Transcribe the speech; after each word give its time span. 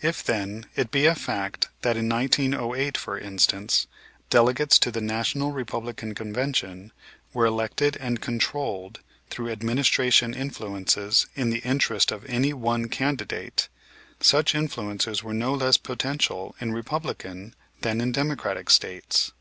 If, 0.00 0.22
then, 0.22 0.66
it 0.76 0.92
be 0.92 1.06
a 1.06 1.16
fact 1.16 1.66
that 1.82 1.96
in 1.96 2.08
1908, 2.08 2.96
for 2.96 3.18
instance, 3.18 3.88
delegates 4.30 4.78
to 4.78 4.92
the 4.92 5.00
National 5.00 5.50
Republican 5.50 6.14
Convention 6.14 6.92
were 7.34 7.46
elected 7.46 7.96
and 7.96 8.20
controlled 8.20 9.00
through 9.30 9.50
administration 9.50 10.32
influences 10.32 11.26
in 11.34 11.50
the 11.50 11.58
interest 11.66 12.12
of 12.12 12.24
any 12.26 12.52
one 12.52 12.86
candidate, 12.86 13.68
such 14.20 14.54
influences 14.54 15.24
were 15.24 15.34
no 15.34 15.54
less 15.54 15.76
potential 15.76 16.54
in 16.60 16.70
Republican 16.72 17.56
than 17.80 18.00
in 18.00 18.12
Democratic 18.12 18.70
States. 18.70 19.32